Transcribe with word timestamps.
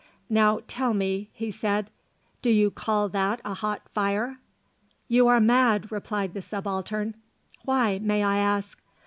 "Now 0.31 0.61
tell 0.67 0.95
me," 0.95 1.29
he 1.31 1.51
said, 1.51 1.91
"do 2.41 2.49
you 2.49 2.71
call 2.71 3.07
that 3.09 3.39
a 3.45 3.53
hot 3.53 3.83
fire?" 3.93 4.39
"You 5.07 5.27
are 5.27 5.39
mad," 5.39 5.91
replied 5.91 6.33
the 6.33 6.41
Subaltern. 6.41 7.13
"Why, 7.65 7.99
may 7.99 8.23
I 8.23 8.39
ask?" 8.39 8.81